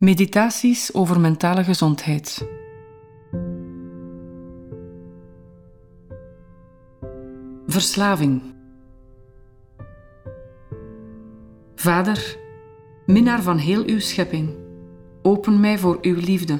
Meditaties 0.00 0.94
over 0.94 1.20
mentale 1.20 1.64
gezondheid. 1.64 2.48
Verslaving. 7.66 8.42
Vader, 11.74 12.36
minnaar 13.06 13.42
van 13.42 13.56
heel 13.56 13.84
uw 13.84 13.98
schepping, 13.98 14.50
open 15.22 15.60
mij 15.60 15.78
voor 15.78 15.98
uw 16.02 16.16
liefde. 16.16 16.58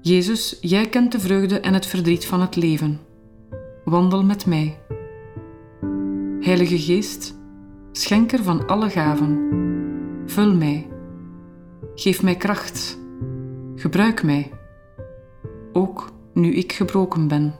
Jezus, 0.00 0.58
jij 0.60 0.88
kent 0.88 1.12
de 1.12 1.20
vreugde 1.20 1.60
en 1.60 1.74
het 1.74 1.86
verdriet 1.86 2.26
van 2.26 2.40
het 2.40 2.56
leven. 2.56 3.00
Wandel 3.84 4.24
met 4.24 4.46
mij. 4.46 4.78
Heilige 6.40 6.78
Geest, 6.78 7.38
schenker 7.92 8.42
van 8.42 8.66
alle 8.66 8.90
gaven, 8.90 9.48
vul 10.26 10.54
mij 10.54 10.94
Geef 11.98 12.22
mij 12.22 12.36
kracht. 12.36 12.98
Gebruik 13.74 14.22
mij, 14.22 14.50
ook 15.72 16.12
nu 16.32 16.54
ik 16.54 16.72
gebroken 16.72 17.28
ben. 17.28 17.54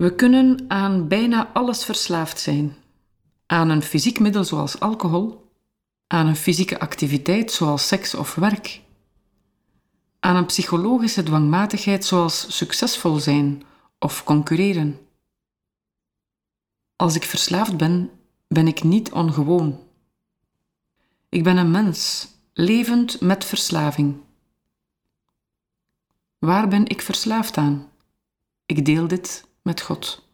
We 0.00 0.14
kunnen 0.14 0.64
aan 0.68 1.08
bijna 1.08 1.50
alles 1.52 1.84
verslaafd 1.84 2.40
zijn. 2.40 2.76
Aan 3.46 3.68
een 3.68 3.82
fysiek 3.82 4.18
middel 4.18 4.44
zoals 4.44 4.80
alcohol, 4.80 5.50
aan 6.06 6.26
een 6.26 6.36
fysieke 6.36 6.80
activiteit 6.80 7.52
zoals 7.52 7.86
seks 7.86 8.14
of 8.14 8.34
werk, 8.34 8.80
aan 10.20 10.36
een 10.36 10.46
psychologische 10.46 11.22
dwangmatigheid 11.22 12.04
zoals 12.04 12.56
succesvol 12.56 13.18
zijn 13.18 13.62
of 13.98 14.24
concurreren. 14.24 14.98
Als 16.96 17.14
ik 17.14 17.24
verslaafd 17.24 17.76
ben, 17.76 18.10
ben 18.48 18.66
ik 18.66 18.82
niet 18.82 19.12
ongewoon. 19.12 19.80
Ik 21.28 21.42
ben 21.42 21.56
een 21.56 21.70
mens, 21.70 22.28
levend 22.52 23.20
met 23.20 23.44
verslaving. 23.44 24.16
Waar 26.38 26.68
ben 26.68 26.86
ik 26.86 27.02
verslaafd 27.02 27.56
aan? 27.56 27.88
Ik 28.66 28.84
deel 28.84 29.08
dit 29.08 29.48
met 29.62 29.80
God. 29.80 30.29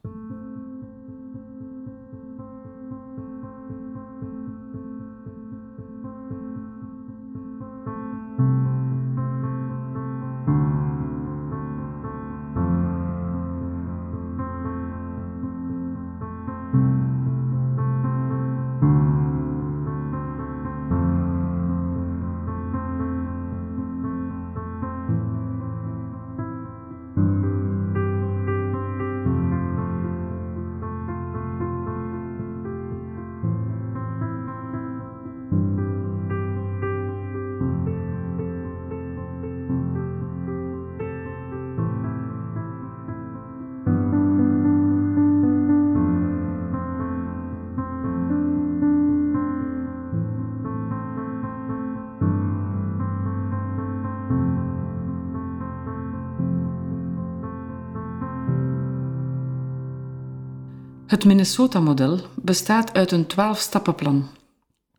Het 61.17 61.25
Minnesota-model 61.25 62.21
bestaat 62.35 62.93
uit 62.93 63.11
een 63.13 63.27
twaalf-stappenplan. 63.27 64.29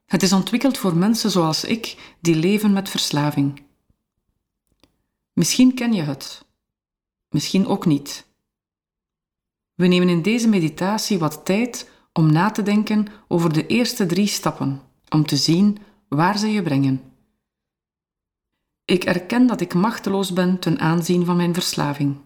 Het 0.05 0.23
is 0.23 0.33
ontwikkeld 0.33 0.77
voor 0.77 0.95
mensen 0.95 1.31
zoals 1.31 1.63
ik 1.63 2.15
die 2.19 2.35
leven 2.35 2.73
met 2.73 2.89
verslaving. 2.89 3.63
Misschien 5.33 5.73
ken 5.73 5.93
je 5.93 6.01
het, 6.01 6.45
misschien 7.29 7.67
ook 7.67 7.85
niet. 7.85 8.27
We 9.73 9.87
nemen 9.87 10.09
in 10.09 10.21
deze 10.21 10.47
meditatie 10.47 11.17
wat 11.17 11.45
tijd 11.45 11.89
om 12.13 12.31
na 12.31 12.51
te 12.51 12.63
denken 12.63 13.07
over 13.27 13.53
de 13.53 13.67
eerste 13.67 14.05
drie 14.05 14.27
stappen, 14.27 14.81
om 15.09 15.25
te 15.25 15.37
zien 15.37 15.77
waar 16.07 16.37
ze 16.37 16.47
je 16.47 16.63
brengen. 16.63 17.01
Ik 18.85 19.03
erken 19.03 19.47
dat 19.47 19.61
ik 19.61 19.73
machteloos 19.73 20.33
ben 20.33 20.59
ten 20.59 20.79
aanzien 20.79 21.25
van 21.25 21.35
mijn 21.35 21.53
verslaving. 21.53 22.17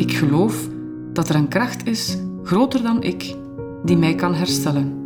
Ik 0.00 0.12
geloof 0.12 0.68
dat 1.12 1.28
er 1.28 1.34
een 1.34 1.48
kracht 1.48 1.86
is 1.86 2.18
groter 2.42 2.82
dan 2.82 3.02
ik 3.02 3.36
die 3.84 3.96
mij 3.96 4.14
kan 4.14 4.34
herstellen. 4.34 4.98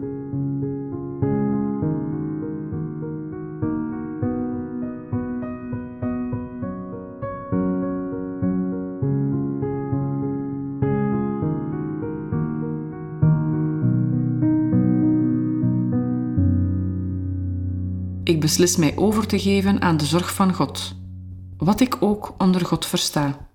Ik 18.25 18.41
beslis 18.41 18.77
mij 18.77 18.97
over 18.97 19.27
te 19.27 19.39
geven 19.39 19.81
aan 19.81 19.97
de 19.97 20.05
zorg 20.05 20.35
van 20.35 20.55
God, 20.55 20.97
wat 21.57 21.81
ik 21.81 21.97
ook 22.01 22.35
onder 22.39 22.67
God 22.67 22.87
versta. 22.87 23.53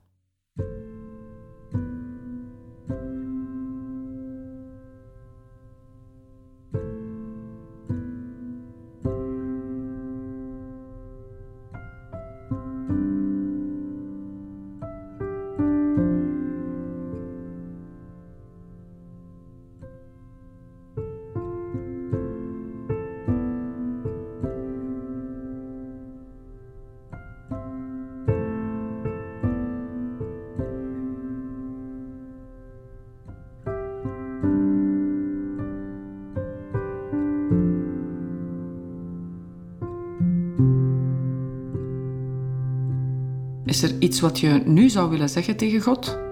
Is 43.69 43.81
er 43.81 43.91
iets 43.99 44.19
wat 44.19 44.39
je 44.39 44.61
nu 44.65 44.89
zou 44.89 45.09
willen 45.09 45.29
zeggen 45.29 45.55
tegen 45.55 45.81
God? 45.81 46.28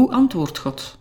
Hoe 0.00 0.12
antwoordt 0.12 0.58
God? 0.58 0.98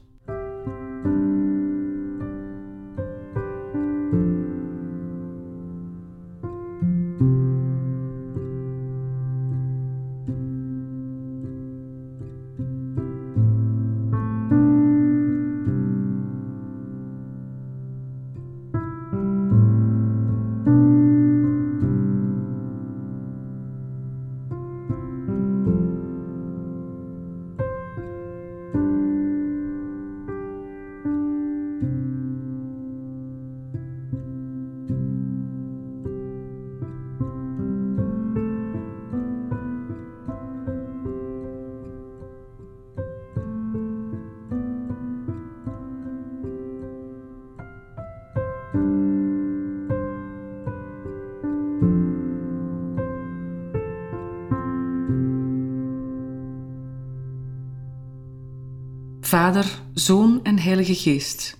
Vader, 59.29 59.81
Zoon 59.93 60.43
en 60.43 60.59
Heilige 60.59 60.95
Geest, 60.95 61.57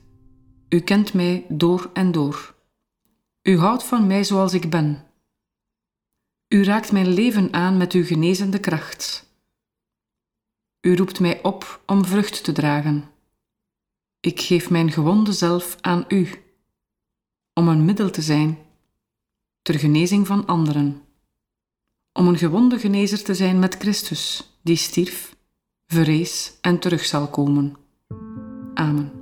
U 0.70 0.80
kent 0.80 1.14
mij 1.14 1.46
door 1.50 1.90
en 1.94 2.12
door. 2.12 2.56
U 3.42 3.58
houdt 3.58 3.84
van 3.84 4.08
mij 4.08 4.24
zoals 4.24 4.54
ik 4.54 4.70
ben. 4.70 5.06
U 6.48 6.64
raakt 6.64 6.92
mijn 6.92 7.08
leven 7.08 7.54
aan 7.54 7.78
met 7.78 7.94
uw 7.94 8.06
genezende 8.06 8.60
kracht. 8.60 9.34
U 10.82 10.96
roept 10.96 11.20
mij 11.20 11.44
op 11.44 11.82
om 11.86 12.06
vrucht 12.06 12.44
te 12.44 12.52
dragen. 12.52 13.10
Ik 14.20 14.42
geef 14.42 14.70
mijn 14.70 14.92
gewonde 14.92 15.34
zelf 15.34 15.78
aan 15.82 16.06
U, 16.08 16.28
om 17.54 17.68
een 17.68 17.86
middel 17.86 18.10
te 18.10 18.22
zijn 18.22 18.58
ter 19.62 19.80
genezing 19.80 20.28
van 20.28 20.46
anderen, 20.46 21.02
om 22.14 22.28
een 22.28 22.38
gewonde 22.38 22.80
genezer 22.80 23.24
te 23.24 23.36
zijn 23.36 23.60
met 23.60 23.76
Christus, 23.76 24.54
die 24.62 24.76
stierf 24.76 25.38
verrees 25.90 26.54
en 26.62 26.80
terug 26.80 27.06
zal 27.06 27.28
komen. 27.28 27.76
Amen. 28.74 29.19